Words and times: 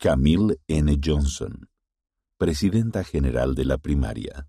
Camille 0.00 0.60
N. 0.68 0.96
Johnson, 1.04 1.68
Presidenta 2.36 3.02
General 3.02 3.56
de 3.56 3.64
la 3.64 3.78
Primaria. 3.78 4.46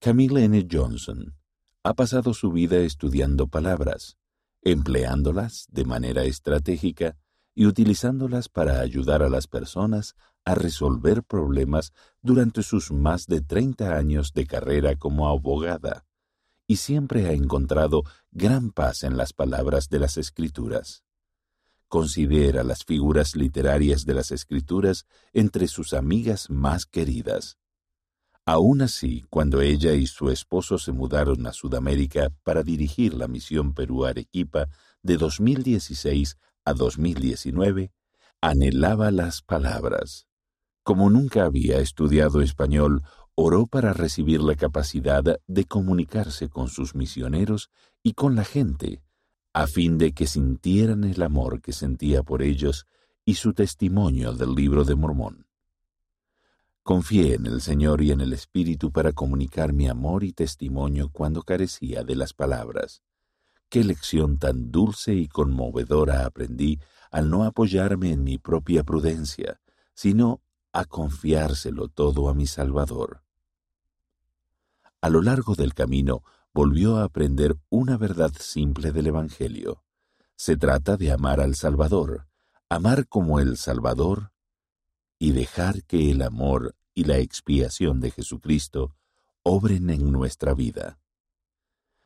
Camille 0.00 0.44
N. 0.44 0.66
Johnson 0.72 1.36
ha 1.82 1.92
pasado 1.92 2.32
su 2.32 2.50
vida 2.50 2.78
estudiando 2.78 3.48
palabras, 3.48 4.16
empleándolas 4.62 5.66
de 5.70 5.84
manera 5.84 6.24
estratégica 6.24 7.18
y 7.54 7.66
utilizándolas 7.66 8.48
para 8.48 8.80
ayudar 8.80 9.22
a 9.22 9.28
las 9.28 9.48
personas 9.48 10.14
a 10.46 10.54
resolver 10.54 11.22
problemas 11.22 11.92
durante 12.22 12.62
sus 12.62 12.90
más 12.90 13.26
de 13.26 13.42
30 13.42 13.94
años 13.94 14.32
de 14.32 14.46
carrera 14.46 14.96
como 14.96 15.28
abogada, 15.28 16.06
y 16.66 16.76
siempre 16.76 17.26
ha 17.26 17.32
encontrado 17.32 18.04
gran 18.30 18.70
paz 18.70 19.04
en 19.04 19.18
las 19.18 19.34
palabras 19.34 19.90
de 19.90 19.98
las 19.98 20.16
escrituras. 20.16 21.04
Considera 21.92 22.64
las 22.64 22.86
figuras 22.86 23.36
literarias 23.36 24.06
de 24.06 24.14
las 24.14 24.30
escrituras 24.30 25.04
entre 25.34 25.68
sus 25.68 25.92
amigas 25.92 26.48
más 26.48 26.86
queridas. 26.86 27.58
Aún 28.46 28.80
así, 28.80 29.26
cuando 29.28 29.60
ella 29.60 29.92
y 29.92 30.06
su 30.06 30.30
esposo 30.30 30.78
se 30.78 30.92
mudaron 30.92 31.46
a 31.46 31.52
Sudamérica 31.52 32.32
para 32.44 32.62
dirigir 32.62 33.12
la 33.12 33.28
misión 33.28 33.74
Perú-Arequipa 33.74 34.68
de 35.02 35.18
2016 35.18 36.38
a 36.64 36.72
2019, 36.72 37.92
anhelaba 38.40 39.10
las 39.10 39.42
palabras. 39.42 40.26
Como 40.82 41.10
nunca 41.10 41.44
había 41.44 41.78
estudiado 41.80 42.40
español, 42.40 43.02
oró 43.34 43.66
para 43.66 43.92
recibir 43.92 44.40
la 44.40 44.54
capacidad 44.54 45.22
de 45.46 45.64
comunicarse 45.66 46.48
con 46.48 46.68
sus 46.68 46.94
misioneros 46.94 47.68
y 48.02 48.14
con 48.14 48.34
la 48.34 48.44
gente, 48.44 49.02
a 49.52 49.66
fin 49.66 49.98
de 49.98 50.12
que 50.12 50.26
sintieran 50.26 51.04
el 51.04 51.22
amor 51.22 51.60
que 51.60 51.72
sentía 51.72 52.22
por 52.22 52.42
ellos 52.42 52.86
y 53.24 53.34
su 53.34 53.52
testimonio 53.52 54.32
del 54.32 54.54
libro 54.54 54.84
de 54.84 54.94
Mormón. 54.94 55.46
Confié 56.82 57.34
en 57.34 57.46
el 57.46 57.60
Señor 57.60 58.02
y 58.02 58.10
en 58.10 58.20
el 58.20 58.32
Espíritu 58.32 58.90
para 58.90 59.12
comunicar 59.12 59.72
mi 59.72 59.88
amor 59.88 60.24
y 60.24 60.32
testimonio 60.32 61.10
cuando 61.10 61.42
carecía 61.42 62.02
de 62.02 62.16
las 62.16 62.32
palabras. 62.32 63.02
Qué 63.68 63.84
lección 63.84 64.38
tan 64.38 64.72
dulce 64.72 65.14
y 65.14 65.28
conmovedora 65.28 66.26
aprendí 66.26 66.80
al 67.10 67.30
no 67.30 67.44
apoyarme 67.44 68.10
en 68.10 68.24
mi 68.24 68.38
propia 68.38 68.82
prudencia, 68.82 69.60
sino 69.94 70.42
a 70.72 70.84
confiárselo 70.84 71.88
todo 71.88 72.28
a 72.28 72.34
mi 72.34 72.46
Salvador. 72.46 73.22
A 75.00 75.08
lo 75.08 75.22
largo 75.22 75.54
del 75.54 75.74
camino 75.74 76.22
volvió 76.54 76.98
a 76.98 77.04
aprender 77.04 77.56
una 77.70 77.96
verdad 77.96 78.32
simple 78.38 78.92
del 78.92 79.06
Evangelio. 79.08 79.82
Se 80.36 80.56
trata 80.56 80.96
de 80.96 81.12
amar 81.12 81.40
al 81.40 81.54
Salvador, 81.54 82.26
amar 82.68 83.06
como 83.08 83.40
el 83.40 83.56
Salvador 83.56 84.32
y 85.18 85.32
dejar 85.32 85.84
que 85.84 86.10
el 86.10 86.22
amor 86.22 86.74
y 86.94 87.04
la 87.04 87.18
expiación 87.18 88.00
de 88.00 88.10
Jesucristo 88.10 88.96
obren 89.42 89.90
en 89.90 90.10
nuestra 90.12 90.54
vida. 90.54 90.98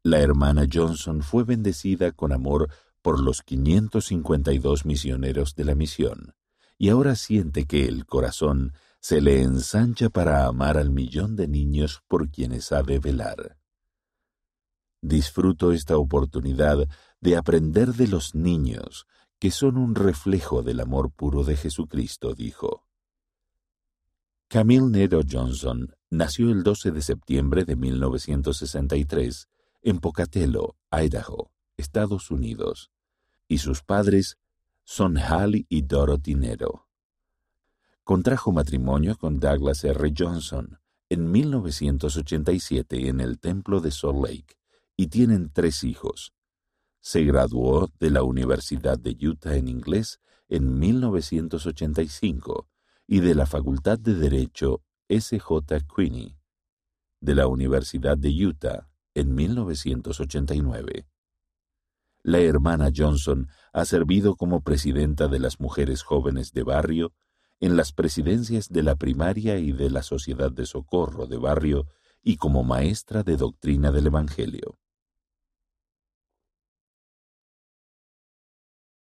La 0.02 0.20
hermana 0.20 0.66
Johnson 0.72 1.22
fue 1.22 1.42
bendecida 1.42 2.12
con 2.12 2.32
amor 2.32 2.70
por 3.02 3.20
los 3.20 3.42
552 3.42 4.84
misioneros 4.84 5.54
de 5.54 5.64
la 5.64 5.74
misión, 5.74 6.34
y 6.78 6.90
ahora 6.90 7.16
siente 7.16 7.64
que 7.64 7.86
el 7.86 8.06
corazón 8.06 8.72
se 9.00 9.20
le 9.20 9.42
ensancha 9.42 10.10
para 10.10 10.46
amar 10.46 10.76
al 10.76 10.90
millón 10.90 11.36
de 11.36 11.48
niños 11.48 12.02
por 12.06 12.30
quienes 12.30 12.72
ha 12.72 12.82
de 12.82 12.98
velar. 12.98 13.56
Disfruto 15.06 15.70
esta 15.70 15.98
oportunidad 15.98 16.88
de 17.20 17.36
aprender 17.36 17.94
de 17.94 18.08
los 18.08 18.34
niños, 18.34 19.06
que 19.38 19.52
son 19.52 19.76
un 19.76 19.94
reflejo 19.94 20.64
del 20.64 20.80
amor 20.80 21.12
puro 21.12 21.44
de 21.44 21.56
Jesucristo, 21.56 22.34
dijo. 22.34 22.88
Camille 24.48 24.88
Nedo 24.90 25.20
Johnson 25.22 25.94
nació 26.10 26.50
el 26.50 26.64
12 26.64 26.90
de 26.90 27.02
septiembre 27.02 27.64
de 27.64 27.76
1963 27.76 29.48
en 29.82 30.00
Pocatello, 30.00 30.74
Idaho, 30.90 31.52
Estados 31.76 32.32
Unidos, 32.32 32.90
y 33.46 33.58
sus 33.58 33.84
padres 33.84 34.38
son 34.82 35.18
Halley 35.18 35.66
y 35.68 35.82
Dorothy 35.82 36.34
Nedo. 36.34 36.88
Contrajo 38.02 38.50
matrimonio 38.50 39.16
con 39.16 39.38
Douglas 39.38 39.84
R. 39.84 40.12
Johnson 40.18 40.80
en 41.08 41.30
1987 41.30 43.06
en 43.06 43.20
el 43.20 43.38
Templo 43.38 43.80
de 43.80 43.92
Salt 43.92 44.20
Lake 44.20 44.56
y 44.96 45.08
tienen 45.08 45.50
tres 45.52 45.84
hijos. 45.84 46.32
Se 47.00 47.22
graduó 47.24 47.90
de 48.00 48.10
la 48.10 48.22
Universidad 48.22 48.98
de 48.98 49.16
Utah 49.26 49.56
en 49.56 49.68
inglés 49.68 50.20
en 50.48 50.78
1985 50.78 52.68
y 53.06 53.20
de 53.20 53.34
la 53.34 53.46
Facultad 53.46 53.98
de 53.98 54.14
Derecho 54.14 54.82
S. 55.08 55.38
J. 55.38 55.80
Queenie 55.94 56.36
de 57.20 57.34
la 57.34 57.46
Universidad 57.46 58.18
de 58.18 58.30
Utah 58.46 58.88
en 59.14 59.34
1989. 59.34 61.06
La 62.22 62.40
hermana 62.40 62.90
Johnson 62.94 63.48
ha 63.72 63.84
servido 63.84 64.36
como 64.36 64.62
presidenta 64.62 65.28
de 65.28 65.38
las 65.38 65.60
mujeres 65.60 66.02
jóvenes 66.02 66.52
de 66.52 66.62
barrio 66.62 67.12
en 67.60 67.76
las 67.76 67.92
presidencias 67.92 68.68
de 68.68 68.82
la 68.82 68.96
primaria 68.96 69.58
y 69.58 69.72
de 69.72 69.90
la 69.90 70.02
Sociedad 70.02 70.52
de 70.52 70.66
Socorro 70.66 71.26
de 71.26 71.38
Barrio 71.38 71.86
y 72.22 72.36
como 72.36 72.64
maestra 72.64 73.22
de 73.22 73.36
doctrina 73.36 73.92
del 73.92 74.08
Evangelio. 74.08 74.78